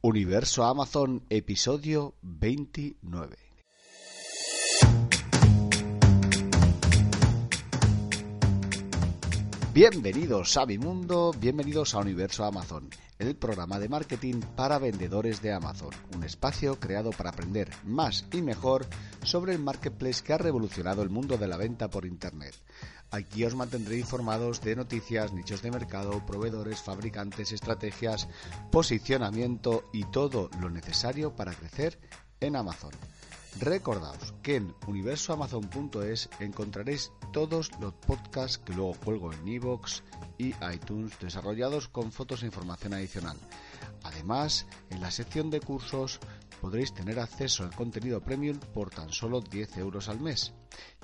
[0.00, 3.47] Universo Amazon, episodio 29.
[9.78, 12.90] Bienvenidos a mi mundo, bienvenidos a Universo Amazon,
[13.20, 18.42] el programa de marketing para vendedores de Amazon, un espacio creado para aprender más y
[18.42, 18.86] mejor
[19.22, 22.56] sobre el marketplace que ha revolucionado el mundo de la venta por Internet.
[23.12, 28.26] Aquí os mantendré informados de noticias, nichos de mercado, proveedores, fabricantes, estrategias,
[28.72, 32.00] posicionamiento y todo lo necesario para crecer
[32.40, 32.90] en Amazon.
[33.60, 40.02] Recordaos que en universoamazon.es encontraréis todos los podcasts que luego cuelgo en iVoox
[40.38, 43.36] y iTunes desarrollados con fotos e información adicional.
[44.04, 46.20] Además, en la sección de cursos
[46.60, 50.52] podréis tener acceso al contenido premium por tan solo 10 euros al mes,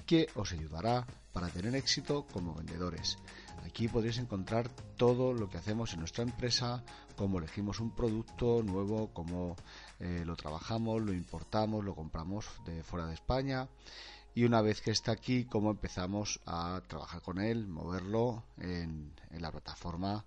[0.06, 3.18] que os ayudará para tener éxito como vendedores.
[3.64, 6.84] Aquí podréis encontrar todo lo que hacemos en nuestra empresa,
[7.16, 9.56] cómo elegimos un producto nuevo, cómo
[10.00, 13.68] eh, lo trabajamos, lo importamos, lo compramos de fuera de España
[14.34, 19.42] y una vez que está aquí, cómo empezamos a trabajar con él, moverlo en, en
[19.42, 20.24] la plataforma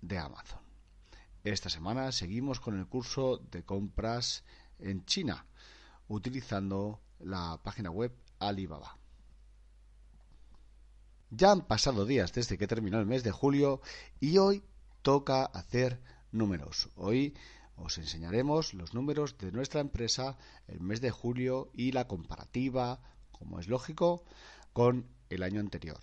[0.00, 0.60] de Amazon.
[1.44, 4.42] Esta semana seguimos con el curso de compras
[4.80, 5.46] en China
[6.08, 8.98] utilizando la página web Alibaba.
[11.30, 13.80] Ya han pasado días desde que terminó el mes de julio
[14.20, 14.62] y hoy
[15.02, 16.88] toca hacer números.
[16.94, 17.34] Hoy
[17.76, 23.00] os enseñaremos los números de nuestra empresa el mes de julio y la comparativa,
[23.32, 24.24] como es lógico,
[24.72, 26.00] con el año anterior.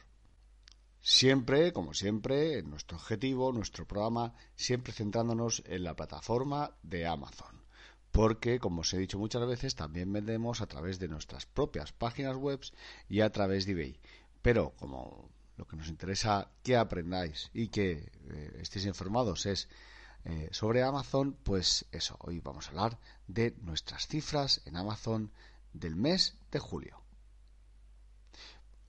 [1.01, 7.62] Siempre, como siempre, en nuestro objetivo, nuestro programa, siempre centrándonos en la plataforma de Amazon.
[8.13, 12.37] Porque, como os he dicho muchas veces, también vendemos a través de nuestras propias páginas
[12.37, 12.61] web
[13.09, 13.99] y a través de eBay.
[14.43, 19.67] Pero, como lo que nos interesa que aprendáis y que eh, estéis informados es
[20.25, 25.31] eh, sobre Amazon, pues eso, hoy vamos a hablar de nuestras cifras en Amazon
[25.73, 27.01] del mes de julio.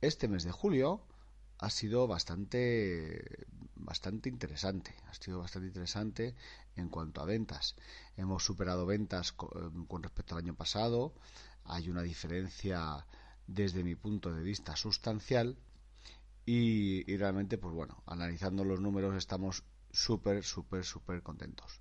[0.03, 1.01] Este mes de julio
[1.61, 3.47] ha sido bastante
[3.95, 6.35] bastante interesante, ha sido bastante interesante
[6.75, 7.77] en cuanto a ventas.
[8.17, 11.15] Hemos superado ventas con, con respecto al año pasado,
[11.63, 13.07] hay una diferencia
[13.47, 15.57] desde mi punto de vista sustancial
[16.45, 19.63] y, y, realmente, pues bueno, analizando los números estamos
[19.93, 21.81] súper, súper, súper contentos.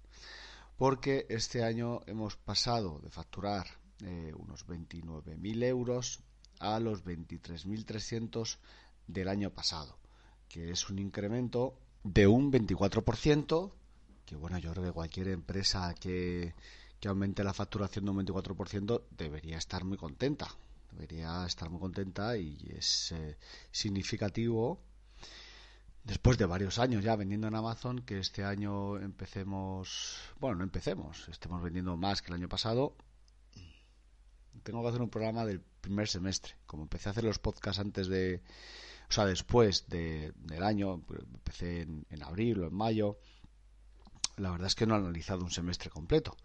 [0.78, 3.66] Porque este año hemos pasado de facturar
[4.02, 6.20] eh, unos 29.000 euros
[6.60, 8.60] a los 23.300
[9.08, 9.98] del año pasado,
[10.48, 13.72] que es un incremento de un 24%,
[14.26, 16.54] que bueno, yo creo que cualquier empresa que,
[17.00, 20.48] que aumente la facturación de un 24% debería estar muy contenta,
[20.92, 23.38] debería estar muy contenta y es eh,
[23.72, 24.80] significativo
[26.04, 31.28] después de varios años ya vendiendo en Amazon, que este año empecemos, bueno, no empecemos,
[31.30, 32.96] estemos vendiendo más que el año pasado,
[34.64, 36.56] tengo que hacer un programa del primer semestre.
[36.66, 38.42] Como empecé a hacer los podcasts antes de,
[39.10, 41.04] o sea, después de, del año,
[41.34, 43.20] empecé en, abril o en mayo,
[44.38, 46.36] la verdad es que no he analizado un semestre completo.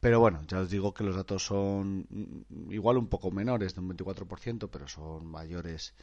[0.00, 3.96] Pero bueno, ya os digo que los datos son igual un poco menores de un
[3.96, 5.94] 24%, pero son mayores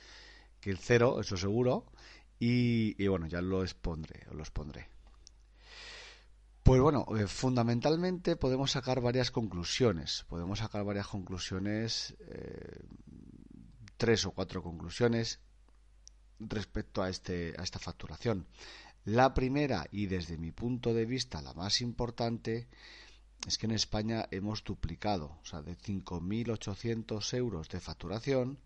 [0.62, 1.86] que el cero, eso seguro.
[2.40, 4.88] Y, bueno, ya lo expondré, os los pondré.
[6.64, 10.26] Pues bueno, eh, fundamentalmente podemos sacar varias conclusiones.
[10.30, 12.80] Podemos sacar varias conclusiones, eh,
[13.98, 15.42] tres o cuatro conclusiones
[16.40, 18.48] respecto a, este, a esta facturación.
[19.06, 22.68] La primera, y desde mi punto de vista la más importante,
[23.48, 28.60] es que en España hemos duplicado, o sea, de 5.800 euros de facturación,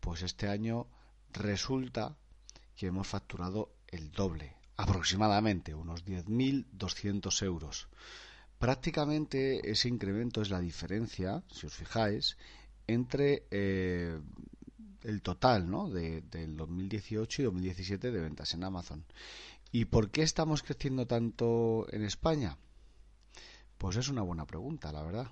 [0.00, 0.86] pues este año
[1.32, 2.16] resulta
[2.76, 7.88] que hemos facturado el doble, aproximadamente unos 10.200 euros.
[8.58, 12.36] Prácticamente ese incremento es la diferencia, si os fijáis,
[12.86, 14.18] entre eh,
[15.06, 15.88] el total ¿no?
[15.88, 19.04] de, del 2018 y 2017 de ventas en Amazon.
[19.72, 22.58] ¿Y por qué estamos creciendo tanto en España?
[23.78, 25.28] Pues es una buena pregunta, la verdad.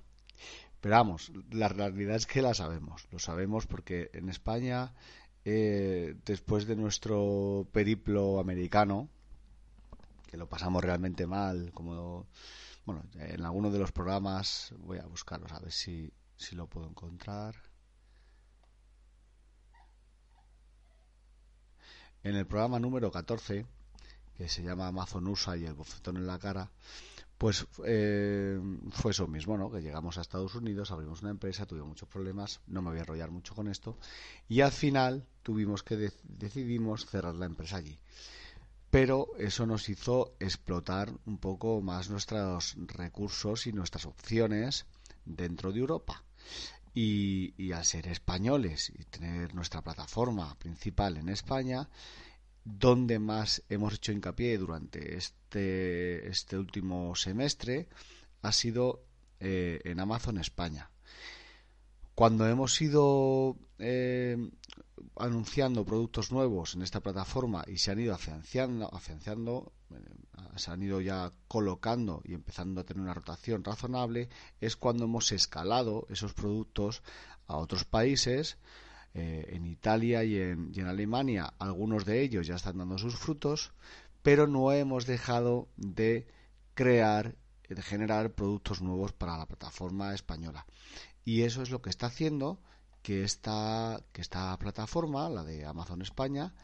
[0.81, 3.07] Pero vamos, la realidad es que la sabemos.
[3.11, 4.93] Lo sabemos porque en España
[5.45, 9.09] eh, después de nuestro periplo americano,
[10.27, 12.27] que lo pasamos realmente mal, como
[12.87, 16.89] bueno, en alguno de los programas voy a buscarlos a ver si, si lo puedo
[16.89, 17.55] encontrar.
[22.25, 23.67] En el programa número 14,
[24.39, 26.71] que se llama Amazon USA y el bofetón en la cara,
[27.37, 28.59] pues eh,
[28.93, 29.71] fue eso mismo, ¿no?
[29.71, 33.03] Que llegamos a Estados Unidos, abrimos una empresa, tuvimos muchos problemas, no me voy a
[33.03, 33.99] enrollar mucho con esto,
[34.49, 37.99] y al final tuvimos que de decidimos cerrar la empresa allí.
[38.91, 44.87] pero eso nos hizo explotar un poco más nuestros recursos y nuestras opciones
[45.27, 46.23] dentro de Europa.
[46.95, 51.89] Y, al ser españoles y tener nuestra plataforma principal en España,
[52.65, 57.89] donde más hemos hecho hincapié durante este, este último semestre
[58.43, 59.05] ha sido
[59.41, 60.89] eh, en Amazon España.
[62.15, 64.37] Cuando hemos ido eh,
[65.17, 69.97] anunciando productos nuevos en esta plataforma y se han ido afianzando, eh,
[70.57, 74.29] se han ido ya colocando y empezando a tener una rotación razonable,
[74.61, 77.03] es cuando hemos escalado esos productos
[77.49, 78.59] a otros países.
[79.17, 83.73] Eh, en Italia y en Alemania algunos de ellos ya están dando sus frutos,
[84.23, 86.27] pero no hemos dejado de
[86.75, 87.37] crear,
[87.69, 90.67] de generar productos nuevos para la plataforma española.
[91.25, 92.61] Y eso es lo que está haciendo
[93.03, 96.55] que esta, que esta plataforma, la de Amazon España,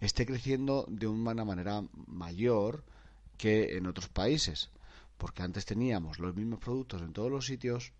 [0.00, 2.84] esté creciendo de una manera mayor
[3.36, 4.70] que en otros países.
[5.16, 7.92] Porque antes teníamos los mismos productos en todos los sitios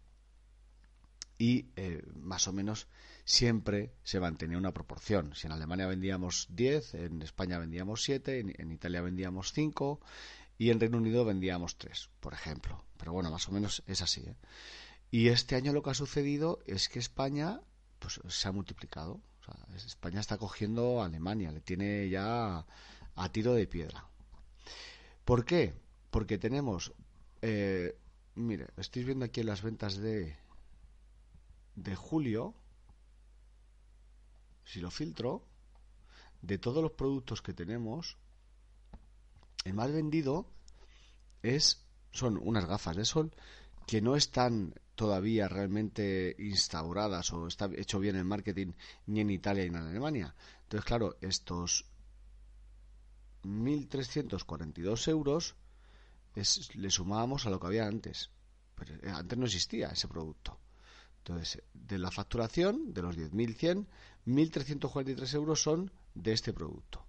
[1.38, 2.88] y eh, más o menos
[3.25, 5.34] siempre se mantenía una proporción.
[5.34, 10.00] Si en Alemania vendíamos 10, en España vendíamos 7, en, en, Italia vendíamos 5
[10.58, 12.84] y en Reino Unido vendíamos 3, por ejemplo.
[12.96, 14.22] Pero bueno, más o menos es así.
[14.22, 14.37] ¿eh?
[15.10, 17.60] Y este año lo que ha sucedido es que España
[17.99, 19.20] pues, se ha multiplicado.
[19.75, 22.66] España está cogiendo a Alemania, le tiene ya
[23.14, 24.06] a tiro de piedra.
[25.25, 25.75] ¿Por qué?
[26.10, 26.93] Porque tenemos,
[27.40, 27.96] eh,
[28.34, 30.37] mire, estáis viendo aquí las ventas de,
[31.76, 32.55] de julio,
[34.64, 35.46] si lo filtro,
[36.43, 38.19] de todos los productos que tenemos,
[39.64, 40.46] el más vendido
[41.43, 43.32] es son unas gafas de sol
[43.87, 48.72] que no están todavía realmente instauradas o está hecho bien el marketing
[49.06, 50.34] ni en Italia ni en Alemania.
[50.64, 51.86] Entonces, claro, estos
[53.44, 55.54] 1.342 euros
[56.74, 58.30] le sumábamos a lo que había antes.
[58.74, 60.58] Pero eh, antes no existía ese producto.
[61.18, 63.86] Entonces, de la facturación, de los 10.100,
[64.26, 67.06] 1.343 euros son de este producto.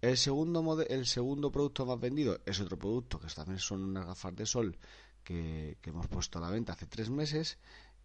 [0.00, 4.36] El segundo, el segundo producto más vendido es otro producto, que también son unas gafas
[4.36, 4.78] de sol
[5.24, 7.58] que, hemos puesto a la venta hace tres meses,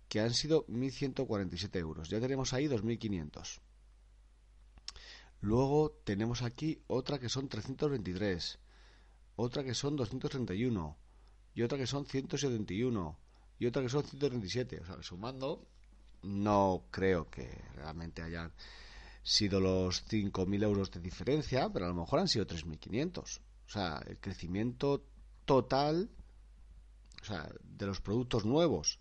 [0.08, 2.10] que han sido 1.147 euros.
[2.10, 3.60] Ya tenemos ahí 2.500.
[5.42, 8.60] Luego tenemos aquí otra que son 323,
[9.36, 10.98] otra que son 231
[11.54, 13.19] y otra que son 171
[13.60, 14.81] y otra que son 137.
[14.81, 15.68] O sea, sumando,
[16.24, 18.52] no creo que realmente hayan
[19.22, 23.40] sido los 5.000 euros de diferencia, pero a lo mejor han sido 3.500.
[23.68, 25.04] O sea, el crecimiento
[25.46, 26.10] total
[27.22, 29.00] o sea, de los productos nuevos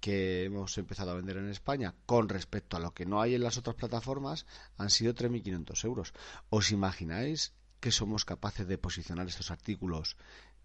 [0.00, 3.42] que hemos empezado a vender en España con respecto a lo que no hay en
[3.42, 4.46] las otras plataformas
[4.76, 6.12] han sido 3.500 euros.
[6.50, 10.16] ¿Os imagináis que somos capaces de posicionar estos artículos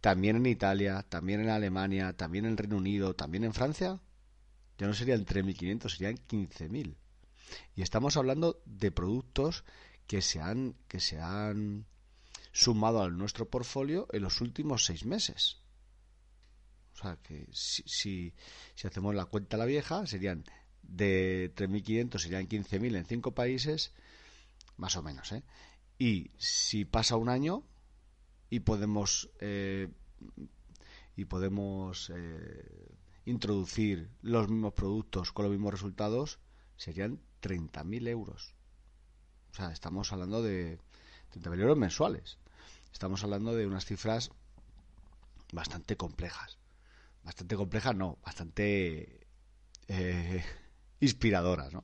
[0.01, 3.99] también en Italia, también en Alemania, también en Reino Unido, también en Francia?
[4.77, 6.95] Ya no serían 3.500, serían 15.000.
[7.75, 9.63] Y estamos hablando de productos
[10.07, 11.85] que se han, que se han
[12.51, 15.62] sumado a nuestro portfolio en los últimos seis meses.
[16.93, 17.83] O sea, que si,
[18.75, 20.43] si, hacemos la cuenta la vieja, serían
[20.83, 23.93] de 3.500, serían 15.000 en cinco países,
[24.77, 25.31] más o menos.
[25.31, 25.43] ¿eh?
[25.97, 27.63] Y si pasa un año
[28.49, 29.89] y podemos, eh,
[31.15, 36.39] y podemos eh, introducir los mismos productos con los mismos resultados,
[36.77, 38.53] serían 30.000 euros.
[39.51, 40.79] O sea, estamos hablando de
[41.33, 42.37] 30.000 euros mensuales.
[42.91, 44.29] Estamos hablando de unas cifras
[45.51, 46.62] bastante complejas
[47.23, 49.27] bastante compleja, no, bastante
[49.87, 50.43] eh,
[50.99, 51.83] inspiradoras, ¿no?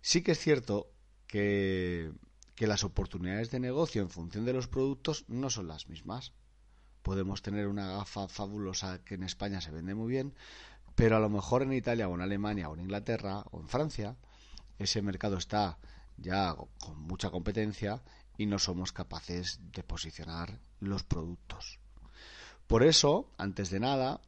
[0.00, 0.90] Sí que es cierto
[1.26, 2.12] que,
[2.54, 6.32] que las oportunidades de negocio en función de los productos no son las mismas.
[7.02, 10.34] Podemos tener una gafa fabulosa que en España se vende muy bien,
[10.94, 14.16] pero a lo mejor en Italia o en Alemania o en Inglaterra o en Francia
[14.78, 15.78] ese mercado está
[16.16, 18.02] ya con mucha competencia
[18.36, 21.78] y no somos capaces de posicionar los productos.
[22.66, 24.20] Por eso, antes de nada,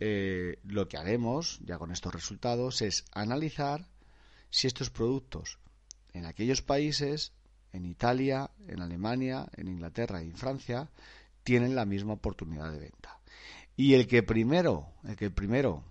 [0.00, 3.88] eh, lo que haremos ya con estos resultados es analizar
[4.50, 5.58] si estos productos
[6.12, 7.32] en aquellos países,
[7.72, 10.90] en Italia, en Alemania, en Inglaterra y en Francia,
[11.42, 13.18] tienen la misma oportunidad de venta.
[13.76, 15.82] Y el que primero, el que primero,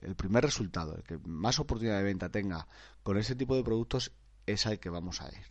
[0.00, 2.68] el primer resultado, el que más oportunidad de venta tenga
[3.02, 4.12] con ese tipo de productos
[4.46, 5.46] es al que vamos a ir.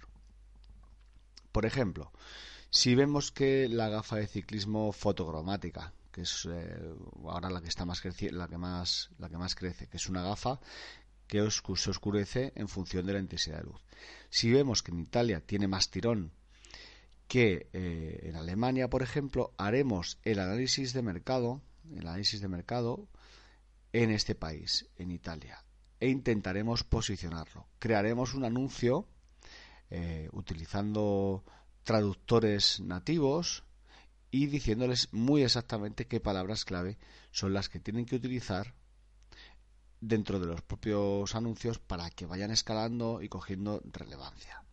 [1.51, 2.11] Por ejemplo,
[2.69, 6.95] si vemos que la gafa de ciclismo fotocromática, que es eh,
[7.25, 10.23] ahora la que está más la que más la que más crece, que es una
[10.23, 10.59] gafa
[11.27, 13.79] que se oscurece en función de la intensidad de luz.
[14.31, 16.31] Si vemos que en Italia tiene más tirón
[17.27, 21.61] que eh, en Alemania, por ejemplo, haremos el análisis de mercado,
[21.95, 23.07] el análisis de mercado
[23.93, 25.63] en este país, en Italia,
[25.99, 27.67] e intentaremos posicionarlo.
[27.77, 29.07] Crearemos un anuncio
[29.91, 31.43] eh, utilizando
[31.83, 33.66] traductores nativos
[34.31, 36.97] y diciéndoles muy exactamente qué palabras clave
[37.31, 38.73] son las que tienen que utilizar
[40.01, 44.63] dentro de los propios anuncios para que vayan escalando y cogiendo relevancia.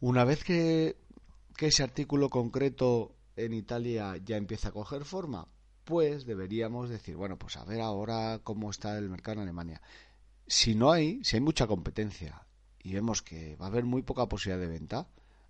[0.00, 0.96] Una vez que,
[1.58, 5.48] ese artículo concreto en Italia ya empieza a coger forma,
[5.84, 9.82] pues deberíamos decir, bueno, pues a ver ahora cómo está el mercado en Alemania.
[10.46, 12.46] Si no hay, si hay mucha competencia
[12.78, 15.08] y vemos que va a haber muy poca posibilidad de venta,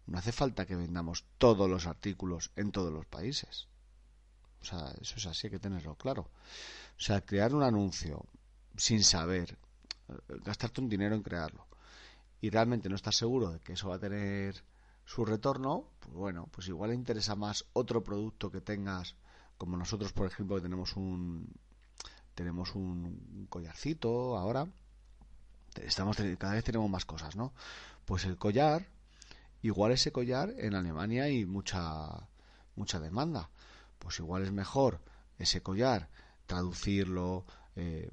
[0.08, 3.68] no hace falta que vendamos todos los artículos en todos los países.
[4.60, 6.22] O sea, eso es así, hay que tenerlo claro.
[6.96, 8.24] O sea, crear un anuncio
[8.76, 9.58] sin saber,
[10.08, 11.66] eh, gastarte un dinero en crearlo
[12.40, 14.64] y realmente no estás seguro de que eso va a tener
[15.04, 19.16] su retorno, pues bueno, pues igual le interesa más otro producto que tengas,
[19.56, 21.52] como nosotros, por ejemplo, que tenemos un
[22.34, 24.68] tenemos un collarcito ahora,
[25.82, 27.52] estamos cada vez tenemos más cosas, ¿no?
[28.04, 28.86] Pues el collar,
[29.62, 32.28] igual ese collar en Alemania hay mucha
[32.76, 33.50] mucha demanda,
[33.98, 35.00] pues igual es mejor
[35.38, 36.08] ese collar
[36.46, 37.44] traducirlo,
[37.76, 38.08] eh,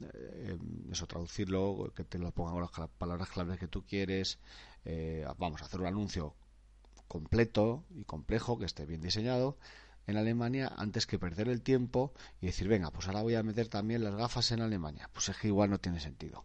[0.00, 0.58] eh,
[0.90, 4.38] eso traducirlo, que te lo pongan con las palabras claves que tú quieres,
[4.84, 6.34] eh, vamos a hacer un anuncio
[7.08, 9.56] completo y complejo que esté bien diseñado
[10.06, 13.68] en Alemania antes que perder el tiempo y decir, venga, pues ahora voy a meter
[13.68, 15.10] también las gafas en Alemania.
[15.12, 16.44] Pues es que igual no tiene sentido.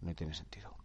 [0.00, 0.79] No tiene sentido.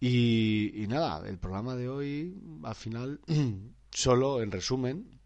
[0.00, 3.20] Y, nada, el programa de hoy, al final,
[3.90, 5.20] solo en resumen,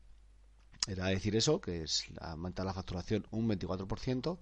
[0.86, 4.38] era decir eso, que es aumenta la facturación un 24%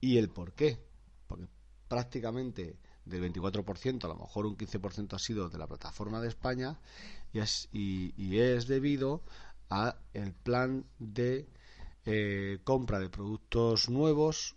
[0.00, 0.78] y el por qué.
[1.26, 1.46] Porque
[1.88, 6.80] prácticamente del 24%, a lo mejor un 15% ha sido de la plataforma de España
[7.32, 9.22] y es, y, es debido
[9.70, 11.48] a el plan de
[12.04, 14.56] eh, compra de productos nuevos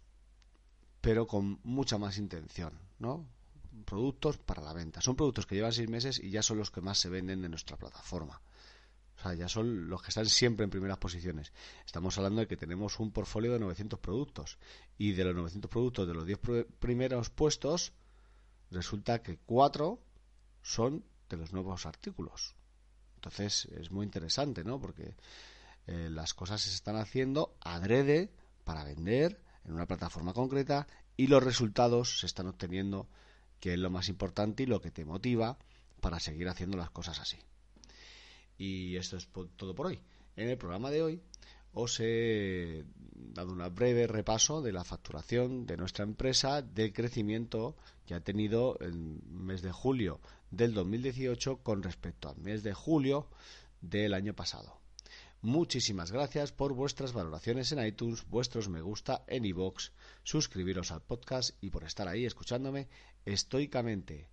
[1.02, 3.26] pero con mucha más intención, ¿no?
[3.86, 5.02] Productos para la venta.
[5.02, 7.52] Son productos que llevan seis meses y ya son los que más se venden en
[7.52, 8.42] nuestra plataforma.
[9.18, 11.52] O sea, ya son los que están siempre en primeras posiciones.
[11.86, 14.58] Estamos hablando de que tenemos un portfolio de 900 productos.
[14.98, 16.40] Y de los 900 productos de los 10
[16.80, 17.94] primeros puestos,
[18.72, 20.00] resulta que 4
[20.62, 22.56] son de los nuevos artículos.
[23.16, 24.80] Entonces es muy interesante, ¿no?
[24.80, 25.16] Porque
[25.88, 28.32] eh, las cosas se están haciendo adrede
[28.64, 33.10] para vender en una plataforma concreta y los resultados se están obteniendo,
[33.60, 35.58] que es lo más importante y lo que te motiva
[36.02, 37.38] para seguir haciendo las cosas así.
[38.58, 40.00] Y esto es todo por hoy.
[40.36, 41.22] En el programa de hoy
[41.74, 42.84] os he
[43.16, 47.76] dado un breve repaso de la facturación de nuestra empresa, del crecimiento
[48.06, 50.20] que ha tenido el mes de julio
[50.52, 53.28] del 2018 con respecto al mes de julio
[53.82, 54.79] del año pasado.
[55.42, 59.92] Muchísimas gracias por vuestras valoraciones en iTunes, vuestros me gusta en iVoox,
[60.24, 62.90] suscribiros al podcast y por estar ahí escuchándome
[63.24, 64.28] estoicamente.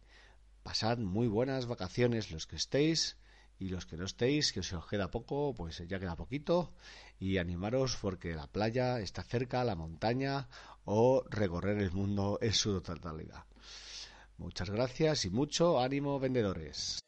[0.64, 3.18] Pasad muy buenas vacaciones los que estéis
[3.60, 6.72] y los que no estéis, que se os queda poco, pues ya queda poquito
[7.20, 10.48] y animaros porque la playa está cerca, la montaña
[10.84, 13.44] o recorrer el mundo en su totalidad.
[14.38, 17.05] Muchas gracias y mucho ánimo vendedores.